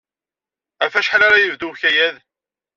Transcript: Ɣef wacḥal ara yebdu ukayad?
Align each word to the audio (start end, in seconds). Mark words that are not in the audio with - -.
Ɣef 0.83 0.93
wacḥal 0.95 1.21
ara 1.27 1.43
yebdu 1.43 1.67
ukayad? 1.71 2.15